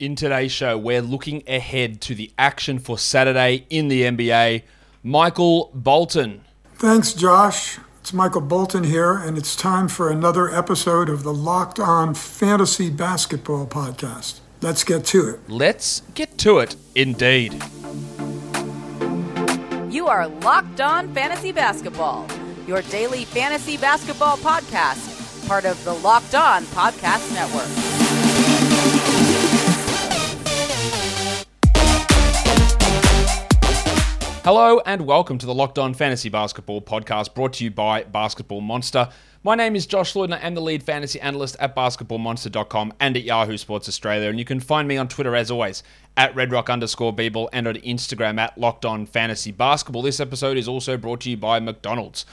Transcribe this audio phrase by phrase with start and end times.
[0.00, 4.62] In today's show, we're looking ahead to the action for Saturday in the NBA.
[5.02, 6.40] Michael Bolton.
[6.76, 7.78] Thanks, Josh.
[8.00, 12.88] It's Michael Bolton here, and it's time for another episode of the Locked On Fantasy
[12.88, 14.40] Basketball Podcast.
[14.62, 15.40] Let's get to it.
[15.50, 17.62] Let's get to it, indeed.
[19.90, 22.26] You are Locked On Fantasy Basketball,
[22.66, 29.29] your daily fantasy basketball podcast, part of the Locked On Podcast Network.
[34.42, 38.62] Hello and welcome to the Locked On Fantasy Basketball podcast brought to you by Basketball
[38.62, 39.10] Monster.
[39.44, 43.18] My name is Josh Lloyd and I am the lead fantasy analyst at basketballmonster.com and
[43.18, 44.30] at Yahoo Sports Australia.
[44.30, 45.82] And you can find me on Twitter as always
[46.16, 50.00] at redrock underscore Beeble and on Instagram at Locked On Fantasy Basketball.
[50.00, 52.24] This episode is also brought to you by McDonald's.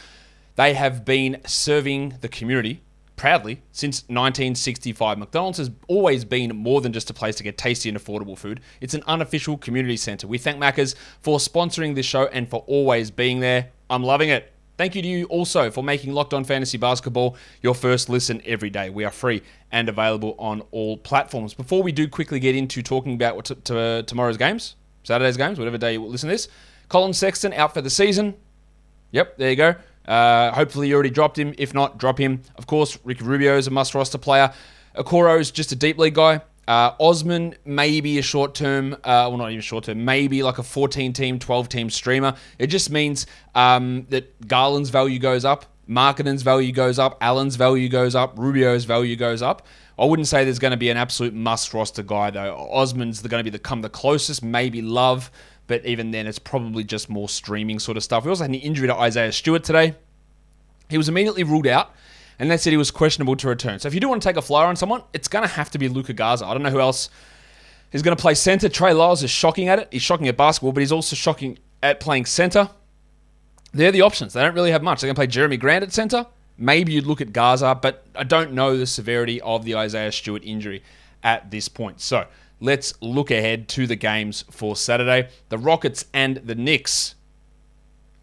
[0.55, 2.79] They have been serving the community
[3.17, 5.17] proudly since 1965.
[5.17, 8.61] McDonald's has always been more than just a place to get tasty and affordable food.
[8.79, 10.27] It's an unofficial community centre.
[10.27, 13.71] We thank Maccas for sponsoring this show and for always being there.
[13.89, 14.53] I'm loving it.
[14.77, 18.69] Thank you to you also for making Locked On Fantasy Basketball your first listen every
[18.69, 18.91] day.
[18.91, 21.55] We are free and available on all platforms.
[21.55, 25.57] Before we do quickly get into talking about what t- t- tomorrow's games, Saturday's games,
[25.57, 26.47] whatever day you listen to this,
[26.89, 28.35] Colin Sexton out for the season.
[29.11, 29.75] Yep, there you go.
[30.07, 31.53] Uh, hopefully, you already dropped him.
[31.57, 32.41] If not, drop him.
[32.55, 34.53] Of course, Ricky Rubio is a must roster player.
[34.95, 36.41] Okoro is just a deep league guy.
[36.67, 40.63] Uh, Osman maybe a short term, uh, well not even short term, maybe like a
[40.63, 42.35] 14 team, 12 team streamer.
[42.59, 47.87] It just means um, that Garland's value goes up, Markkanen's value goes up, Allen's value
[47.87, 49.65] goes up, Rubio's value goes up.
[49.97, 52.53] I wouldn't say there's going to be an absolute must roster guy though.
[52.69, 55.31] Osman's going to be the come the closest, maybe Love
[55.67, 58.23] but even then, it's probably just more streaming sort of stuff.
[58.23, 59.95] We also had an injury to Isaiah Stewart today.
[60.89, 61.93] He was immediately ruled out,
[62.39, 63.79] and they said he was questionable to return.
[63.79, 65.69] So if you do want to take a flyer on someone, it's going to have
[65.71, 66.45] to be Luka Garza.
[66.45, 67.09] I don't know who else
[67.91, 68.69] is going to play center.
[68.69, 69.89] Trey Lyles is shocking at it.
[69.91, 72.69] He's shocking at basketball, but he's also shocking at playing center.
[73.73, 74.33] They're the options.
[74.33, 75.01] They don't really have much.
[75.01, 76.25] They're going to play Jerami Grant at center.
[76.57, 80.43] Maybe you'd look at Garza, but I don't know the severity of the Isaiah Stewart
[80.43, 80.83] injury
[81.21, 82.01] at this point.
[82.01, 82.25] So
[82.59, 85.29] let's look ahead to the games for Saturday.
[85.49, 87.15] The Rockets and the Knicks.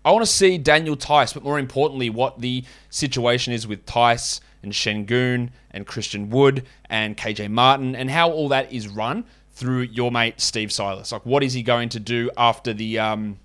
[0.05, 4.41] I want to see Daniel Theis, but more importantly, what the situation is with Theis
[4.63, 9.83] and Sengun and Christian Wood and KJ Martin and how all that is run through
[9.83, 11.13] your mate Steve Silas.
[11.13, 13.39] Like, what is he going to do after the um,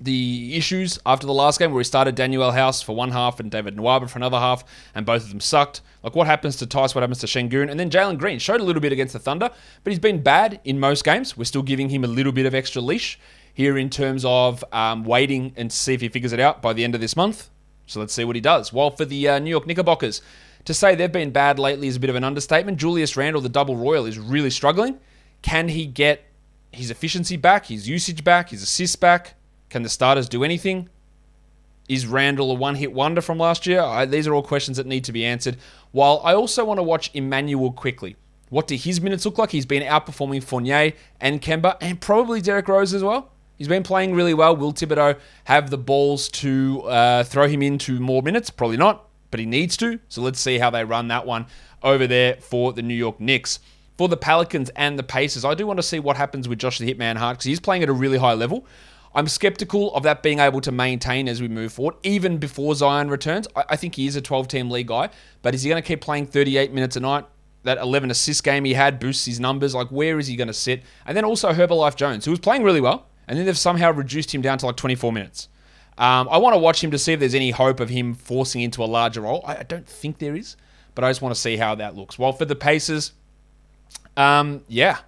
[0.00, 3.50] the issues after the last game where he started Danuel House for one half and
[3.50, 5.80] David Nwaba for another half, and both of them sucked.
[6.02, 6.94] Like, what happens to Theis?
[6.94, 7.70] What happens to Sengun?
[7.70, 9.50] And then Jalen Green showed a little bit against the Thunder,
[9.82, 11.36] but he's been bad in most games.
[11.36, 13.18] We're still giving him a little bit of extra leash
[13.54, 16.84] here in terms of um, waiting and see if he figures it out by the
[16.84, 17.50] end of this month.
[17.86, 18.72] So let's see what he does.
[18.72, 20.22] While for the uh, New York Knickerbockers,
[20.64, 22.78] to say they've been bad lately is a bit of an understatement.
[22.78, 24.98] Julius Randle, the double royal, is really struggling.
[25.42, 26.24] Can he get
[26.72, 29.34] his efficiency back, his usage back, his assists back?
[29.74, 30.88] Can the starters do anything?
[31.88, 33.80] Is Randle a one hit wonder from last year?
[33.80, 35.56] I, these are all questions that need to be answered.
[35.90, 38.14] While I also want to watch Immanuel Quickley.
[38.50, 39.50] What do his minutes look like?
[39.50, 43.32] He's been outperforming Fournier and Kemba and probably Derrick Rose as well.
[43.58, 44.54] He's been playing really well.
[44.54, 48.50] Will Thibodeau have the balls to uh, throw him into more minutes?
[48.50, 49.98] Probably not, but he needs to.
[50.08, 51.46] So let's see how they run that one
[51.82, 53.58] over there for the New York Knicks.
[53.98, 56.78] For the Pelicans and the Pacers, I do want to see what happens with Josh
[56.78, 58.64] the Hitman Hart because he's playing at a really high level.
[59.14, 63.08] I'm skeptical of that being able to maintain as we move forward, even before Zion
[63.08, 63.46] returns.
[63.54, 65.10] I, I think he is a 12 team league guy,
[65.42, 67.24] but is he going to keep playing 38 minutes a night?
[67.62, 69.74] That 11 assist game he had boosts his numbers.
[69.74, 70.82] Like, where is he going to sit?
[71.06, 74.34] And then also Herbalife Jones, who was playing really well, and then they've somehow reduced
[74.34, 75.48] him down to like 24 minutes.
[75.96, 78.62] Um, I want to watch him to see if there's any hope of him forcing
[78.62, 79.44] into a larger role.
[79.46, 80.56] I, I don't think there is,
[80.94, 82.18] but I just want to see how that looks.
[82.18, 83.12] Well, for the Pacers,
[84.16, 84.98] um, yeah,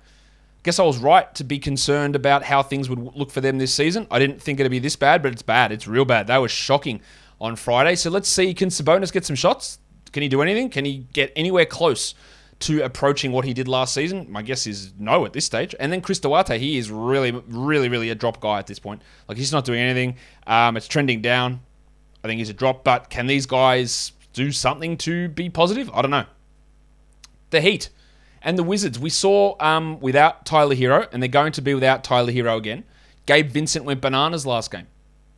[0.67, 3.73] guess I was right to be concerned about how things would look for them this
[3.73, 4.09] season.
[4.11, 5.71] I didn't think it'd be this bad, but it's bad.
[5.71, 6.27] It's real bad.
[6.27, 7.01] They were shocking
[7.41, 7.95] on Friday.
[7.95, 8.53] So let's see.
[8.53, 9.79] Can Sabonis get some shots?
[10.13, 10.69] Can he do anything?
[10.69, 12.17] Can he get anywhere close
[12.59, 14.27] to approaching what he did last season?
[14.29, 15.73] My guess is no at this stage.
[15.79, 19.03] And then Chris Duarte, he is really, really, really a drop guy at this point.
[19.29, 20.17] Like he's not doing anything.
[20.49, 21.61] Um, it's trending down.
[22.25, 22.83] I think he's a drop.
[22.83, 25.89] But can these guys do something to be positive?
[25.95, 26.27] I don't know.
[27.51, 27.89] The Heat
[28.43, 32.05] and the Wizards, we saw um, without Tyler Herro, and they're going to be without
[32.05, 32.85] Tyler Herro again.
[33.27, 34.87] Gabe Vincent went bananas last game.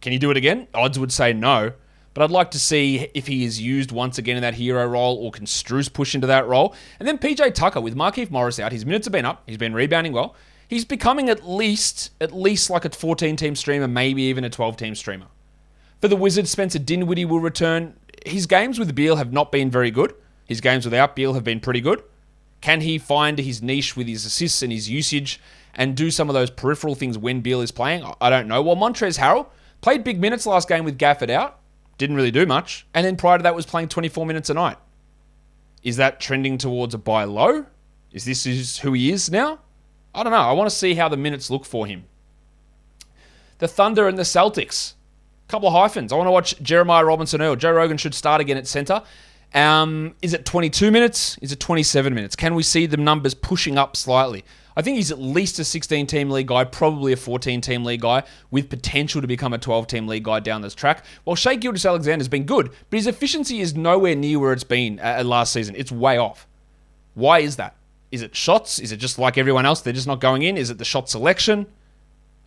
[0.01, 0.69] Can he do it again?
[0.75, 1.73] Odds would say no.
[2.15, 5.17] But I'd like to see if he is used once again in that hero role
[5.19, 5.47] or can
[5.93, 6.75] push into that role.
[6.99, 8.73] And then PJ Tucker with Markieff Morris out.
[8.73, 9.45] His minutes have been up.
[9.47, 10.35] He's been rebounding well.
[10.67, 14.77] He's becoming at least at least like a 14 team streamer, maybe even a 12
[14.77, 15.27] team streamer.
[16.01, 17.95] For the Wizards, Spencer Dinwiddie will return.
[18.27, 20.15] His games with Beal have not been very good.
[20.45, 22.03] His games without Beal have been pretty good.
[22.61, 25.41] Can he find his niche with his assists and his usage
[25.75, 28.05] and do some of those peripheral things when Beal is playing?
[28.21, 28.63] I don't know.
[28.63, 29.47] Well, Montrezl Harrell
[29.81, 31.61] played big minutes last game with Gafford out,
[31.99, 34.77] didn't really do much, and then prior to that was playing 24 minutes a night.
[35.83, 37.67] Is that trending towards a buy low?
[38.13, 39.61] Is this who he is now?
[40.15, 40.39] I don't know.
[40.39, 42.05] I want to see how the minutes look for him.
[43.59, 44.95] The Thunder and the Celtics.
[45.47, 46.13] Couple of hyphens.
[46.13, 47.57] I want to watch Jeremiah Robinson Earl.
[47.57, 49.03] Joe Rogan should start again at center.
[49.55, 51.39] Um, is it 22 minutes?
[51.41, 52.37] Is it 27 minutes?
[52.37, 54.45] Can we see the numbers pushing up slightly?
[54.77, 58.03] I think he's at least a 16 team league guy, probably a 14 team league
[58.03, 61.05] guy, with potential to become a 12 team league guy down this track.
[61.25, 65.23] While Shai Gilgeous-Alexander's been good, but his efficiency is nowhere near where it's been uh,
[65.25, 65.75] last season.
[65.77, 66.47] It's way off.
[67.15, 67.75] Why is that?
[68.13, 68.79] Is it shots?
[68.79, 69.81] Is it just like everyone else?
[69.81, 70.57] They're just not going in?
[70.57, 71.67] Is it the shot selection?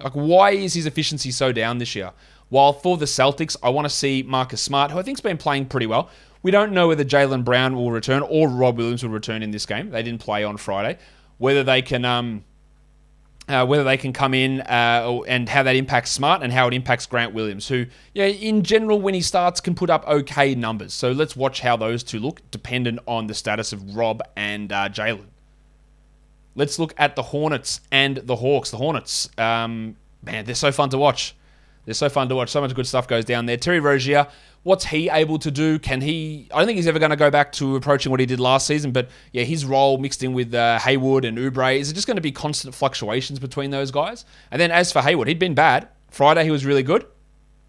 [0.01, 2.11] Like, why is his efficiency so down this year?
[2.47, 5.67] While for the Celtics, I want to see Marcus Smart, who I think's been playing
[5.67, 6.09] pretty well.
[6.43, 9.65] We don't know whether Jaylen Brown will return or Rob Williams will return in this
[9.65, 9.91] game.
[9.91, 10.97] They didn't play on Friday.
[11.37, 12.43] Whether they can, um,
[13.47, 16.73] uh, whether they can come in uh, and how that impacts Smart and how it
[16.73, 20.93] impacts Grant Williams, who, yeah, in general, when he starts, can put up okay numbers.
[20.93, 24.89] So let's watch how those two look, dependent on the status of Rob and uh,
[24.89, 25.25] Jaylen.
[26.55, 28.71] Let's look at the Hornets and the Hawks.
[28.71, 31.35] The Hornets, um, man, they're so fun to watch.
[31.85, 32.49] They're so fun to watch.
[32.49, 33.57] So much good stuff goes down there.
[33.57, 34.27] Terry Rozier,
[34.63, 35.79] what's he able to do?
[35.79, 36.47] Can he?
[36.53, 38.67] I don't think he's ever going to go back to approaching what he did last
[38.67, 38.91] season.
[38.91, 42.17] But yeah, his role mixed in with uh, Hayward and Oubre is it just going
[42.17, 44.25] to be constant fluctuations between those guys?
[44.51, 45.87] And then as for Hayward, he'd been bad.
[46.09, 47.05] Friday he was really good.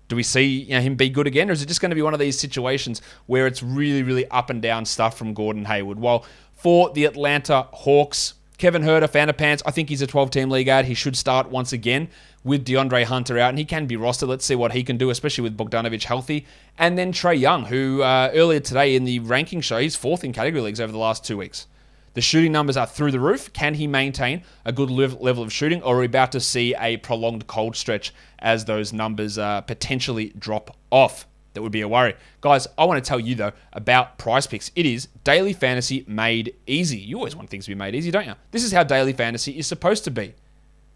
[0.09, 1.97] Do we see you know, him be good again, or is it just going to
[1.97, 5.65] be one of these situations where it's really, really up and down stuff from Gordon
[5.65, 5.99] Hayward?
[5.99, 9.61] Well, for the Atlanta Hawks, Kevin Huerter, fan of pants.
[9.67, 10.85] I think he's a 12 team league ad.
[10.85, 12.07] He should start once again
[12.45, 14.29] with DeAndre Hunter out, and he can be rostered.
[14.29, 16.47] Let's see what he can do, especially with Bogdanovich healthy.
[16.79, 20.33] And then Trae Young, who uh, earlier today in the ranking show, he's fourth in
[20.33, 21.67] category leagues over the last two weeks.
[22.15, 23.53] The shooting numbers are through the roof.
[23.53, 26.99] Can he maintain a good level of shooting, or are we about to see a
[26.99, 31.27] prolonged cold stretch as those numbers uh, potentially drop off?
[31.55, 32.15] That would be a worry.
[32.41, 34.71] Guys, I want to tell you though about prize picks.
[34.75, 36.99] It is daily fantasy made easy.
[36.99, 38.35] You always want things to be made easy, don't you?
[38.51, 40.35] This is how daily fantasy is supposed to be.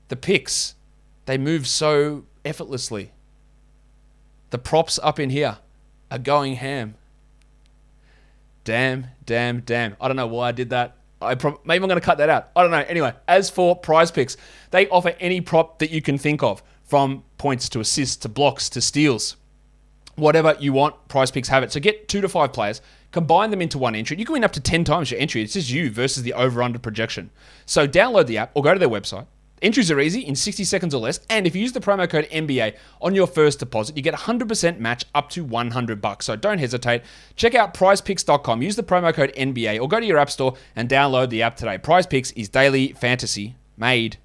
[0.09, 0.75] The picks,
[1.27, 3.13] they move so effortlessly.
[4.51, 5.59] The props up in here
[6.11, 6.95] are going ham.
[8.65, 9.97] Damn, damn, damn.
[10.01, 10.97] I don't know why I did that.
[11.21, 12.51] I pro- maybe I'm going to cut that out.
[12.55, 12.85] I don't know.
[12.89, 14.37] Anyway, as for prize picks,
[14.71, 18.69] they offer any prop that you can think of, from points to assists to blocks
[18.71, 19.37] to steals
[20.17, 21.73] whatever you want, prize picks have it.
[21.73, 22.83] So get two to five players,
[23.13, 24.19] combine them into one entry.
[24.19, 25.43] You can win up to 10 times your entry.
[25.43, 27.31] It's just you versus the over under projection.
[27.65, 29.27] So download the app or go to their website.
[29.63, 32.29] Entries are easy in 60 seconds or less, and if you use the promo code
[32.31, 36.27] NBA on your first deposit, you get 100% match up to 100 bucks.
[36.27, 37.03] So don't hesitate.
[37.37, 40.91] Check out prizepicks.com, use the promo code NBA, or go to your app store and
[40.91, 41.79] download the app today.
[41.79, 44.19] Prize Picks is daily fantasy made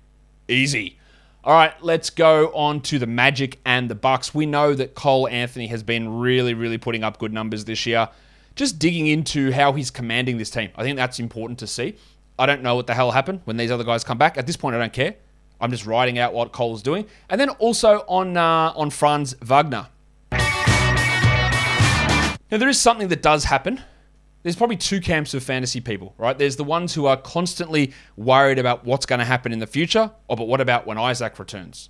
[0.49, 0.97] easy.
[1.43, 4.31] All right, let's go on to the Magic and the Bucks.
[4.31, 8.09] We know that Cole Anthony has been really, really putting up good numbers this year.
[8.53, 10.69] Just digging into how he's commanding this team.
[10.75, 11.95] I think that's important to see.
[12.37, 14.37] I don't know what the hell happened when these other guys come back.
[14.37, 15.15] At this point, I don't care.
[15.59, 17.07] I'm just writing out what Cole's doing.
[17.27, 19.87] And then also on uh, on Franz Wagner.
[22.51, 23.81] Now there is something that does happen
[24.43, 26.37] there's probably two camps of fantasy people, right?
[26.37, 30.11] There's the ones who are constantly worried about what's going to happen in the future,
[30.27, 31.89] or but what about when Isaac returns?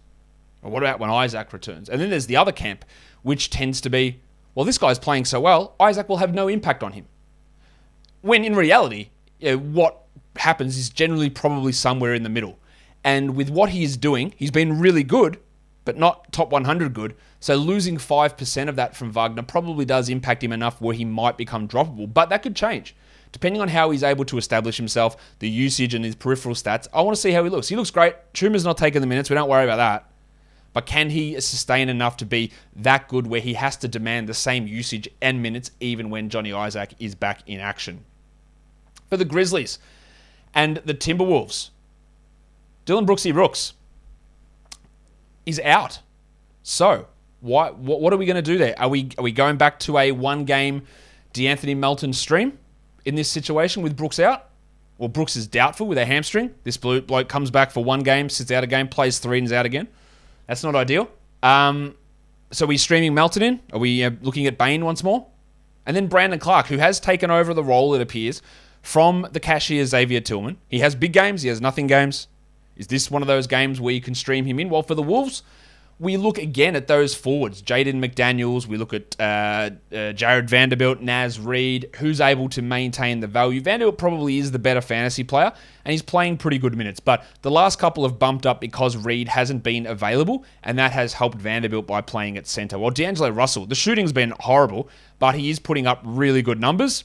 [0.62, 1.90] Or what about when Isaac returns?
[1.90, 2.86] And then there's the other camp,
[3.24, 4.20] which tends to be,
[4.54, 7.06] well, this guy's playing so well, Isaac will have no impact on him.
[8.22, 10.04] When in reality, you know, what
[10.36, 12.60] happens is generally probably somewhere in the middle.
[13.04, 15.40] And with what he is doing, he's been really good,
[15.86, 17.16] but not top 100 good.
[17.42, 21.38] So losing 5% of that from Wagner probably does impact him enough where he might
[21.38, 22.96] become droppable, but that could change.
[23.32, 27.02] Depending on how he's able to establish himself, the usage and his peripheral stats, I
[27.02, 27.68] want to see how he looks.
[27.68, 28.16] He looks great.
[28.34, 29.30] Chuma's not taking the minutes.
[29.30, 30.12] We don't worry about that.
[30.74, 34.34] But can he sustain enough to be that good where he has to demand the
[34.36, 38.06] same usage and minutes even when Johnny Isaac is back in action?
[39.10, 39.80] For the Grizzlies
[40.54, 41.72] and the Timberwolves,
[42.86, 43.74] Dillon Brooksy Brooks
[45.46, 46.02] is out.
[46.64, 47.08] So,
[47.42, 48.80] why, what, what are we going to do there?
[48.80, 50.84] Are we, are we going back to a one game
[51.34, 52.58] De'Anthony Melton stream
[53.04, 54.50] in this situation with Brooks out?
[54.98, 56.54] Well, Brooks is doubtful with a hamstring.
[56.64, 59.52] This bloke comes back for one game, sits out a game, plays three, and is
[59.52, 59.88] out again.
[60.46, 61.10] That's not ideal.
[61.42, 61.96] Um,
[62.52, 63.60] so, we streaming Melton in?
[63.74, 65.26] Are we uh, looking at Bane once more?
[65.88, 68.44] And then Brandon Clarke, who has taken over the role, it appears,
[68.84, 70.58] from the cashier Xavier Tillman.
[70.68, 72.28] He has big games, he has nothing games.
[72.76, 74.70] Is this one of those games where you can stream him in?
[74.70, 75.44] Well, for the Wolves,
[76.02, 81.00] we look again at those forwards, Jaden McDaniels, we look at uh, uh, Jarred Vanderbilt,
[81.00, 83.62] Naz Reid, who's able to maintain the value.
[83.62, 85.54] Vanderbilt probably is the better fantasy player,
[85.86, 87.00] and he's playing pretty good minutes.
[87.00, 91.14] But the last couple have bumped up because Reid hasn't been available, and that has
[91.14, 92.80] helped Vanderbilt by playing at centre.
[92.80, 94.90] Well, D'Angelo Russell, the shooting's been horrible,
[95.20, 97.04] but he is putting up really good numbers.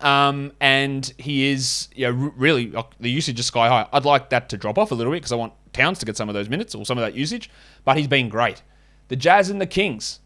[0.00, 3.86] Um, and he is, you know, really, uh, the usage is sky high.
[3.92, 6.16] I'd like that to drop off a little bit because I want Towns to get
[6.16, 7.50] some of those minutes or some of that usage,
[7.84, 8.62] but he's been great.
[9.08, 10.20] The Jazz and the Kings.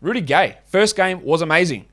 [0.00, 1.86] Rudy Gay, first game was amazing.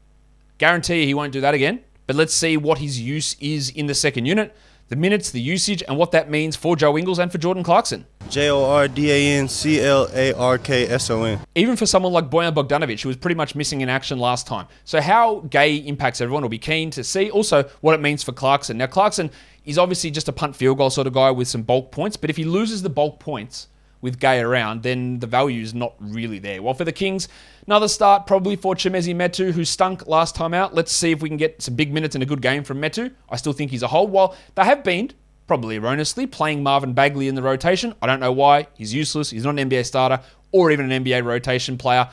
[0.58, 3.96] Guarantee he won't do that again, but let's see what his use is in the
[3.96, 4.56] second unit
[4.92, 8.06] the minutes, the usage, and what that means for Joe Ingles and for Jordan Clarkson.
[8.30, 11.40] J O R D A N C L A R K S O N.
[11.56, 14.68] Even for someone like Bojan Bogdanovic, who was pretty much missing in action last time.
[14.84, 17.32] So, how Gay impacts everyone will be keen to see.
[17.32, 18.78] Also, what it means for Clarkson.
[18.78, 19.32] Now, Clarkson
[19.66, 22.30] is obviously just a punt field goal sort of guy with some bulk points, but
[22.30, 23.68] if he loses the bulk points,
[24.02, 26.62] with Gay around, then the value is not really there.
[26.62, 27.28] Well, for the Kings,
[27.68, 30.74] another start probably for Chimezie Metu, who stunk last time out.
[30.74, 33.14] Let's see if we can get some big minutes and a good game from Metu.
[33.30, 34.12] I still think he's a hold.
[34.12, 35.12] While they have been,
[35.48, 37.94] probably erroneously, playing Marvin Bagley in the rotation.
[38.02, 38.68] I don't know why.
[38.76, 39.30] He's useless.
[39.30, 42.10] He's not an NBA starter or even an NBA rotation player.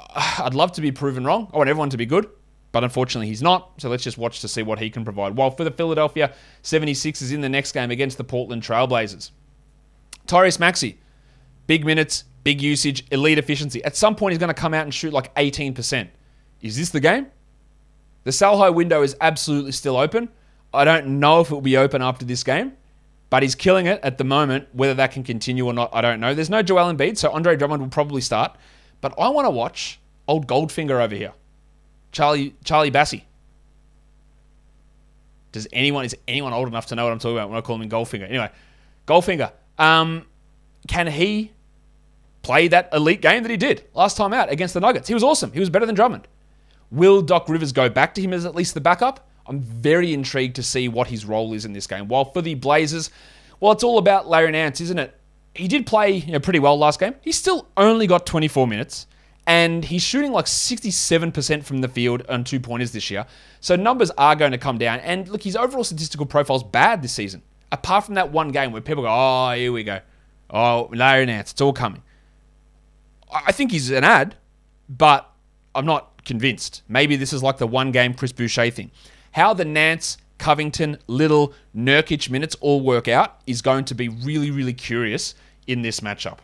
[0.16, 1.50] I'd love to be proven wrong.
[1.52, 2.28] I want everyone to be good.
[2.72, 3.72] But unfortunately, he's not.
[3.78, 5.36] So let's just watch to see what he can provide.
[5.36, 9.30] While for the Philadelphia 76ers in the next game against the Portland Trailblazers,
[10.26, 10.98] Tyrese Maxey,
[11.70, 13.80] Big minutes, big usage, elite efficiency.
[13.84, 16.08] At some point, he's going to come out and shoot like 18%.
[16.62, 17.28] Is this the game?
[18.24, 20.30] The sell high window is absolutely still open.
[20.74, 22.72] I don't know if it will be open after this game,
[23.30, 24.66] but he's killing it at the moment.
[24.72, 26.34] Whether that can continue or not, I don't know.
[26.34, 28.56] There's no Joel Embiid, so Andre Drummond will probably start.
[29.00, 31.34] But I want to watch old Goldfinger over here,
[32.12, 33.22] Charlie Charlie Bassey.
[35.52, 37.80] Does anyone is anyone old enough to know what I'm talking about when I call
[37.80, 38.28] him Goldfinger?
[38.28, 38.50] Anyway,
[39.06, 39.52] Goldfinger.
[39.78, 40.26] Um,
[40.86, 41.52] can he
[42.42, 45.08] play that elite game that he did last time out against the Nuggets.
[45.08, 45.52] He was awesome.
[45.52, 46.26] He was better than Drummond.
[46.90, 49.28] Will Doc Rivers go back to him as at least the backup?
[49.46, 52.08] I'm very intrigued to see what his role is in this game.
[52.08, 53.10] While for the Blazers,
[53.58, 55.14] well, it's all about Larry Nance, isn't it?
[55.54, 57.14] He did play you know, pretty well last game.
[57.22, 59.06] He still only got 24 minutes,
[59.50, 63.26] and he's shooting like 67% from the field on two pointers this year.
[63.58, 65.00] So numbers are going to come down.
[65.00, 67.42] And look, his overall statistical profile's bad this season.
[67.72, 70.02] Apart from that one game where people go, oh, here we go.
[70.50, 72.04] Oh, Larry Nance, it's all coming.
[73.32, 74.36] I think he's an ad,
[74.88, 75.28] but
[75.74, 76.82] I'm not convinced.
[76.88, 78.92] Maybe this is like the one game Chris Boucher thing.
[79.32, 84.52] How the Nance, Covington, Little, Nurkic minutes all work out is going to be really,
[84.52, 85.34] really curious
[85.66, 86.38] in this matchup.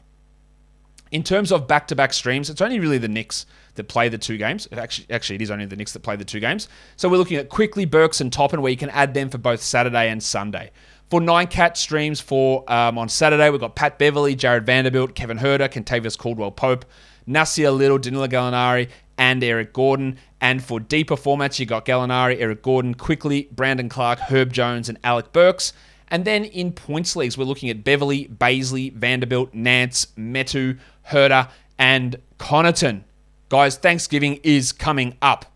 [1.17, 3.47] In terms of back to back streams, it's only really the Knicks
[3.77, 4.69] that play the two games.
[4.71, 6.69] Actually, actually, it is only the Knicks that play the two games.
[6.97, 9.63] So we're looking at Quickley Burks, and Toppin, where you can add them for both
[9.63, 10.73] Saturday and Sunday.
[11.09, 15.39] For nine cat streams for um, on Saturday, we've got Pat Beverley, Jarred Vanderbilt, Kevin
[15.39, 16.85] Huerter, Kentavious Caldwell Pope,
[17.27, 20.19] Nassir Little, Danilo Gallinari, and Eric Gordon.
[20.43, 24.99] And for deeper formats, you got Gallinari, Eric Gordon, Quickley Brandon Clarke, Herb Jones, and
[25.03, 25.73] Alec Burks.
[26.09, 32.17] And then in points leagues, we're looking at Beverley, Bazley, Vanderbilt, Nance, Metu, Huerter, and
[32.39, 33.03] Connaughton.
[33.49, 35.47] Guys, Thanksgiving is coming up.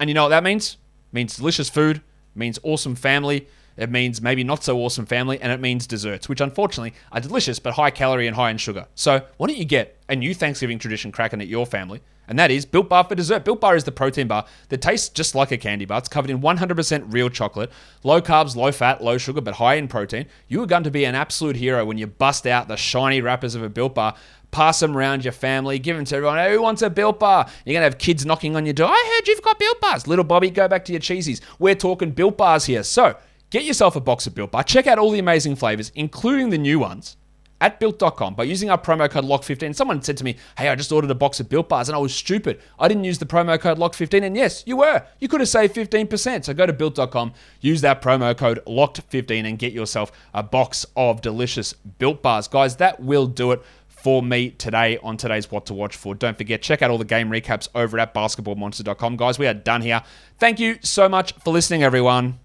[0.00, 0.76] And you know what that means?
[1.12, 2.02] It means delicious food,
[2.34, 3.46] means awesome family.
[3.76, 7.58] It means maybe not so awesome family, and it means desserts, which unfortunately are delicious
[7.58, 8.86] but high calorie and high in sugar.
[8.94, 12.00] So, why don't you get a new Thanksgiving tradition cracking at your family?
[12.26, 13.44] And that is Built Bar for dessert.
[13.44, 15.98] Built Bar is the protein bar that tastes just like a candy bar.
[15.98, 17.70] It's covered in 100% real chocolate,
[18.02, 20.26] low carbs, low fat, low sugar, but high in protein.
[20.48, 23.54] You are going to be an absolute hero when you bust out the shiny wrappers
[23.54, 24.14] of a Built Bar
[24.54, 26.38] pass them around your family, give them to everyone.
[26.48, 27.46] Who wants a Built Bar?
[27.64, 28.88] You're going to have kids knocking on your door.
[28.88, 30.06] I heard you've got Built Bars.
[30.06, 31.40] Little Bobby, go back to your cheesies.
[31.58, 32.84] We're talking Built Bars here.
[32.84, 33.16] So
[33.50, 34.64] Get yourself a box of Built Bar.
[34.64, 37.16] Check out all the amazing flavors, including the new ones,
[37.60, 39.74] at built.com by using our promo code LOCK15.
[39.74, 41.98] Someone said to me, Hey, I just ordered a box of Built Bars and I
[41.98, 42.60] was stupid.
[42.78, 44.24] I didn't use the promo code LOCK15.
[44.24, 45.06] And yes, you were.
[45.20, 46.44] You could have saved 15%.
[46.44, 51.20] So go to built.com, use that promo code LOCKed15 and get yourself a box of
[51.22, 52.48] delicious Built Bars.
[52.48, 56.14] Guys, that will do it for me today on today's What to Watch For.
[56.14, 59.16] Don't forget, check out all the game recaps over at basketballmonster.com.
[59.16, 60.02] Guys, we are done here.
[60.38, 62.43] Thank you so much for listening, everyone.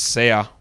[0.00, 0.59] See ya.